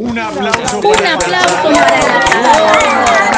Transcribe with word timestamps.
Un 0.00 0.18
aplauso 0.18 0.78
Un 0.78 1.06
aplauso 1.06 1.72
para 1.74 1.98
el 1.98 3.29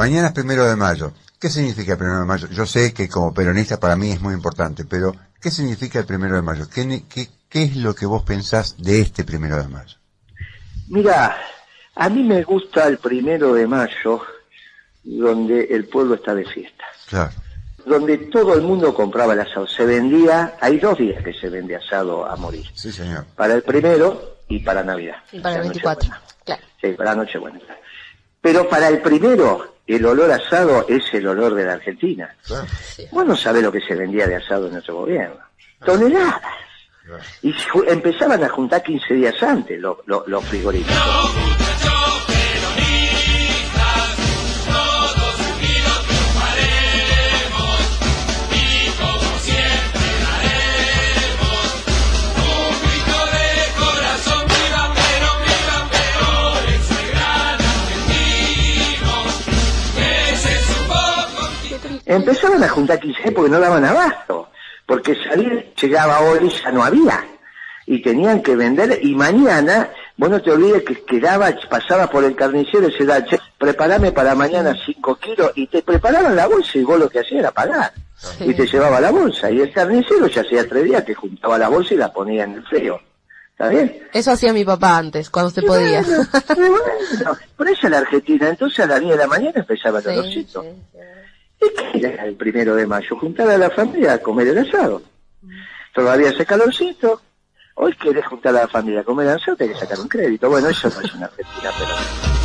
Mañana 0.00 0.28
es 0.28 0.32
primero 0.32 0.66
de 0.66 0.76
mayo. 0.76 1.12
¿Qué 1.38 1.50
significa 1.50 1.92
el 1.92 1.98
primero 1.98 2.20
de 2.20 2.24
mayo? 2.24 2.48
Yo 2.48 2.64
sé 2.64 2.94
que 2.94 3.06
como 3.06 3.34
peronista 3.34 3.78
para 3.78 3.96
mí 3.96 4.10
es 4.10 4.20
muy 4.22 4.32
importante, 4.32 4.86
pero 4.86 5.14
¿qué 5.42 5.50
significa 5.50 5.98
el 5.98 6.06
primero 6.06 6.36
de 6.36 6.40
mayo? 6.40 6.66
¿Qué, 6.74 6.86
ne- 6.86 7.04
qué, 7.06 7.28
qué 7.50 7.64
es 7.64 7.76
lo 7.76 7.94
que 7.94 8.06
vos 8.06 8.22
pensás 8.22 8.76
de 8.78 9.02
este 9.02 9.24
primero 9.24 9.58
de 9.58 9.68
mayo? 9.68 9.98
Mira, 10.88 11.36
a 11.96 12.08
mí 12.08 12.22
me 12.22 12.42
gusta 12.44 12.86
el 12.86 12.96
primero 12.96 13.52
de 13.52 13.66
mayo, 13.66 14.22
donde 15.04 15.64
el 15.64 15.86
pueblo 15.86 16.14
está 16.14 16.34
de 16.34 16.46
fiesta, 16.46 16.84
Claro. 17.06 17.32
donde 17.84 18.16
todo 18.16 18.54
el 18.54 18.62
mundo 18.62 18.94
compraba 18.94 19.34
el 19.34 19.40
asado. 19.40 19.66
Se 19.66 19.84
vendía, 19.84 20.56
hay 20.62 20.78
dos 20.78 20.96
días 20.96 21.22
que 21.22 21.34
se 21.34 21.50
vende 21.50 21.76
asado 21.76 22.24
a 22.24 22.36
morir, 22.36 22.64
Sí, 22.72 22.90
señor. 22.90 23.26
para 23.36 23.52
el 23.52 23.62
primero 23.62 24.38
y 24.48 24.60
para 24.60 24.82
Navidad. 24.82 25.16
Y 25.30 25.40
para 25.40 25.56
el 25.56 25.60
O 25.60 25.64
sea, 25.64 25.70
24. 25.72 26.08
Nochebuena. 26.08 26.26
Claro. 26.46 26.62
Sí, 26.80 26.88
para 26.92 27.14
Nochebuena. 27.14 27.60
Pero 28.40 28.68
para 28.68 28.88
el 28.88 29.00
primero, 29.02 29.74
el 29.86 30.04
olor 30.06 30.30
asado 30.30 30.86
es 30.88 31.02
el 31.12 31.26
olor 31.26 31.54
de 31.54 31.64
la 31.64 31.74
Argentina. 31.74 32.34
Claro. 32.46 32.66
Vos 33.10 33.26
no 33.26 33.36
sabés 33.36 33.62
lo 33.62 33.70
que 33.72 33.80
se 33.80 33.94
vendía 33.94 34.26
de 34.26 34.36
asado 34.36 34.66
en 34.66 34.72
nuestro 34.74 34.94
gobierno. 34.96 35.36
Toneladas. 35.84 36.40
Y 37.42 37.52
empezaban 37.88 38.42
a 38.44 38.48
juntar 38.48 38.82
15 38.82 39.14
días 39.14 39.42
antes 39.42 39.80
los 39.80 39.96
los- 40.06 40.26
los 40.28 40.44
frigoríficos. 40.44 40.96
Empezaban 62.10 62.62
a 62.64 62.68
juntar 62.68 62.98
15 62.98 63.32
porque 63.32 63.50
no 63.50 63.60
daban 63.60 63.84
abasto, 63.84 64.48
porque 64.84 65.14
salir 65.14 65.72
llegaba 65.80 66.20
hoy 66.20 66.50
ya 66.62 66.72
no 66.72 66.82
había 66.82 67.24
y 67.86 68.02
tenían 68.02 68.42
que 68.42 68.56
vender 68.56 68.98
y 69.02 69.14
mañana, 69.14 69.90
vos 70.16 70.28
no 70.30 70.42
te 70.42 70.50
olvides 70.50 70.82
que 70.82 71.04
quedaba, 71.04 71.52
pasaba 71.68 72.08
por 72.08 72.24
el 72.24 72.34
carnicero 72.36 72.88
y 72.88 72.92
se 72.92 73.04
da, 73.04 73.24
prepárame 73.58 74.12
para 74.12 74.34
mañana 74.34 74.76
5 74.84 75.16
kilos 75.16 75.52
y 75.54 75.66
te 75.68 75.82
preparaban 75.82 76.34
la 76.34 76.46
bolsa 76.46 76.78
y 76.78 76.82
vos 76.82 76.98
lo 76.98 77.08
que 77.08 77.20
hacías 77.20 77.40
era 77.40 77.50
pagar 77.52 77.92
y 78.40 78.54
te 78.54 78.66
llevaba 78.66 79.00
la 79.00 79.10
bolsa 79.10 79.50
y 79.50 79.60
el 79.60 79.72
carnicero 79.72 80.26
ya 80.26 80.42
hacía 80.42 80.68
tres 80.68 80.84
días 80.84 81.04
que 81.04 81.14
juntaba 81.14 81.58
la 81.58 81.68
bolsa 81.68 81.94
y 81.94 81.96
la 81.96 82.12
ponía 82.12 82.44
en 82.44 82.54
el 82.54 82.64
frío. 82.64 83.00
¿Está 83.52 83.68
bien? 83.68 84.02
Eso 84.12 84.32
hacía 84.32 84.52
mi 84.52 84.64
papá 84.64 84.96
antes, 84.96 85.28
cuando 85.30 85.50
se 85.50 85.62
podía. 85.62 86.02
Bueno, 86.02 86.26
bueno, 86.56 87.38
por 87.56 87.68
eso 87.68 87.88
la 87.88 87.98
Argentina, 87.98 88.48
entonces 88.48 88.80
a 88.80 88.86
las 88.86 89.00
10 89.00 89.12
de 89.12 89.16
la 89.18 89.26
mañana 89.26 89.52
empezaba 89.54 89.98
el 89.98 90.04
Sí, 90.04 90.10
olorcito. 90.10 90.64
¿Y 90.64 90.68
qué 90.92 90.98
era 91.94 92.24
el 92.24 92.34
primero 92.36 92.74
de 92.74 92.86
mayo? 92.86 93.16
Juntar 93.16 93.50
a 93.50 93.58
la 93.58 93.70
familia 93.70 94.14
a 94.14 94.18
comer 94.18 94.48
el 94.48 94.58
asado. 94.58 95.02
Todavía 95.94 96.30
hace 96.30 96.46
calorcito. 96.46 97.20
Hoy 97.74 97.94
querés 97.94 98.26
juntar 98.26 98.54
a 98.56 98.62
la 98.62 98.68
familia 98.68 99.00
a 99.00 99.04
comer 99.04 99.26
el 99.26 99.34
asado, 99.34 99.56
tenés 99.56 99.74
que 99.74 99.80
sacar 99.80 100.00
un 100.00 100.08
crédito. 100.08 100.48
Bueno, 100.48 100.68
eso 100.68 100.88
no 100.88 101.00
es 101.00 101.14
una 101.14 101.26
Argentina, 101.26 101.70
pero... 101.78 102.39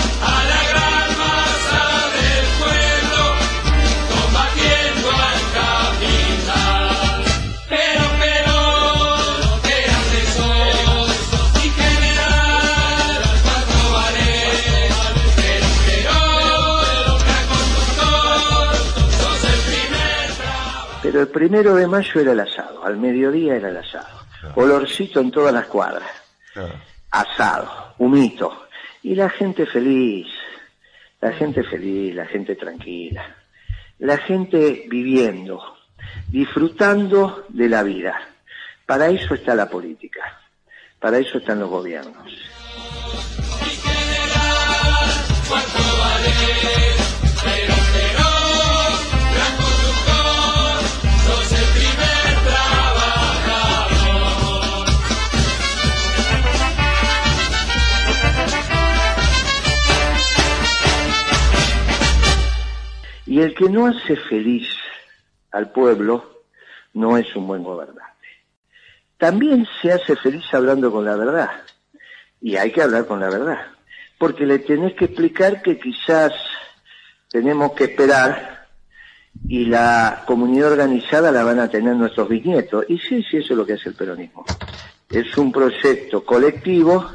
Pero 21.05 21.21
el 21.21 21.27
primero 21.27 21.75
de 21.75 21.87
mayo 21.87 22.19
era 22.19 22.31
el 22.31 22.39
asado, 22.39 22.83
al 22.83 22.97
mediodía 22.97 23.55
era 23.55 23.69
el 23.69 23.77
asado. 23.77 24.25
Olorcito 24.55 25.19
en 25.19 25.31
todas 25.31 25.53
las 25.53 25.65
cuadras. 25.67 26.09
Claro. 26.53 26.73
asado, 27.11 27.93
humito, 27.97 28.67
y 29.03 29.13
la 29.13 29.29
gente 29.29 29.65
feliz, 29.65 30.27
la 31.21 31.31
gente 31.33 31.63
feliz, 31.63 32.15
la 32.15 32.25
gente 32.25 32.55
tranquila, 32.55 33.35
la 33.99 34.17
gente 34.17 34.85
viviendo, 34.89 35.61
disfrutando 36.27 37.45
de 37.49 37.69
la 37.69 37.83
vida. 37.83 38.19
Para 38.85 39.09
eso 39.09 39.35
está 39.35 39.53
la 39.53 39.69
política, 39.69 40.39
para 40.99 41.17
eso 41.19 41.37
están 41.37 41.59
los 41.59 41.69
gobiernos. 41.69 42.33
Y 63.25 63.41
el 63.41 63.55
que 63.55 63.69
no 63.69 63.87
hace 63.87 64.15
feliz 64.15 64.67
al 65.51 65.71
pueblo 65.71 66.43
no 66.93 67.17
es 67.17 67.35
un 67.35 67.47
buen 67.47 67.63
gobernante. 67.63 68.03
También 69.17 69.67
se 69.81 69.91
hace 69.91 70.15
feliz 70.15 70.43
hablando 70.53 70.91
con 70.91 71.05
la 71.05 71.15
verdad. 71.15 71.49
Y 72.41 72.57
hay 72.57 72.71
que 72.71 72.81
hablar 72.81 73.05
con 73.05 73.19
la 73.19 73.29
verdad. 73.29 73.59
Porque 74.17 74.45
le 74.45 74.59
tenés 74.59 74.93
que 74.93 75.05
explicar 75.05 75.61
que 75.61 75.79
quizás 75.79 76.33
tenemos 77.29 77.73
que 77.73 77.85
esperar 77.85 78.67
y 79.47 79.65
la 79.65 80.23
comunidad 80.25 80.71
organizada 80.71 81.31
la 81.31 81.43
van 81.43 81.59
a 81.59 81.69
tener 81.69 81.95
nuestros 81.95 82.29
bisnietos. 82.29 82.85
Y 82.87 82.97
sí, 82.97 83.23
sí, 83.23 83.37
eso 83.37 83.53
es 83.53 83.57
lo 83.57 83.65
que 83.65 83.73
hace 83.73 83.89
el 83.89 83.95
peronismo. 83.95 84.45
Es 85.09 85.37
un 85.37 85.51
proyecto 85.51 86.25
colectivo 86.25 87.11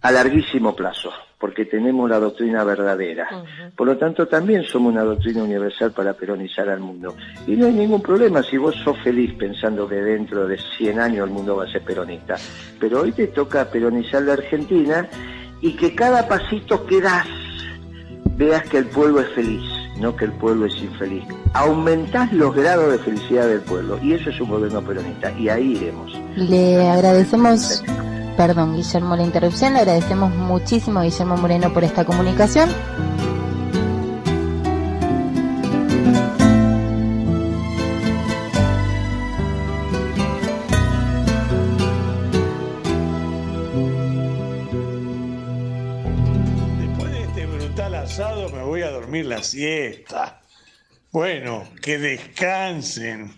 a 0.00 0.12
larguísimo 0.12 0.74
plazo, 0.74 1.12
porque 1.38 1.64
tenemos 1.64 2.10
la 2.10 2.18
doctrina 2.18 2.64
verdadera. 2.64 3.28
Por 3.76 3.86
lo 3.86 3.96
tanto, 3.96 4.26
también 4.26 4.64
somos 4.64 4.92
una 4.92 5.04
doctrina 5.04 5.42
universal 5.42 5.92
para 5.92 6.14
peronizar 6.14 6.68
al 6.68 6.80
mundo. 6.80 7.14
Y 7.46 7.52
no 7.52 7.66
hay 7.66 7.72
ningún 7.72 8.02
problema 8.02 8.42
si 8.42 8.56
vos 8.56 8.74
sos 8.82 8.98
feliz 8.98 9.34
pensando 9.34 9.88
que 9.88 9.96
dentro 9.96 10.46
de 10.48 10.58
100 10.76 10.98
años 10.98 11.28
el 11.28 11.32
mundo 11.32 11.56
va 11.56 11.64
a 11.64 11.72
ser 11.72 11.82
peronista. 11.82 12.36
Pero 12.80 13.02
hoy 13.02 13.12
te 13.12 13.28
toca 13.28 13.70
peronizar 13.70 14.22
la 14.22 14.32
Argentina 14.34 15.08
y 15.60 15.76
que 15.76 15.94
cada 15.94 16.26
pasito 16.26 16.84
que 16.86 17.00
das 17.00 17.26
veas 18.36 18.62
que 18.68 18.78
el 18.78 18.86
pueblo 18.86 19.20
es 19.20 19.28
feliz, 19.30 19.62
no 19.98 20.14
que 20.16 20.24
el 20.26 20.32
pueblo 20.32 20.66
es 20.66 20.76
infeliz. 20.80 21.24
Aumentás 21.54 22.32
los 22.32 22.54
grados 22.54 22.92
de 22.92 22.98
felicidad 22.98 23.48
del 23.48 23.60
pueblo 23.60 23.98
y 24.02 24.14
eso 24.14 24.30
es 24.30 24.40
un 24.40 24.50
gobierno 24.50 24.80
peronista 24.82 25.32
y 25.32 25.48
ahí 25.48 25.76
iremos. 25.76 26.16
Le 26.36 26.88
agradecemos, 26.88 27.84
perdón 28.38 28.76
Guillermo 28.76 29.16
la 29.16 29.24
interrupción, 29.24 29.72
le 29.72 29.80
agradecemos 29.80 30.32
muchísimo 30.32 31.00
a 31.00 31.02
Guillermo 31.02 31.36
Moreno 31.36 31.72
por 31.74 31.82
esta 31.82 32.04
comunicación. 32.04 32.68
Después 46.78 47.10
de 47.10 47.22
este 47.24 47.46
brutal 47.46 47.94
asado 47.96 48.50
me 48.50 48.62
voy 48.62 48.82
a 48.82 48.90
dormir 48.92 49.26
la 49.26 49.42
siesta. 49.42 50.42
Bueno, 51.10 51.64
que 51.82 51.98
descansen. 51.98 53.34